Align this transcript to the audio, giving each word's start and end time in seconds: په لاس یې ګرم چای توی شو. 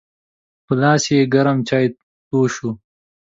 په 0.65 0.73
لاس 0.81 1.03
یې 1.13 1.21
ګرم 1.33 1.57
چای 1.67 1.85
توی 2.27 2.47
شو. 2.55 2.69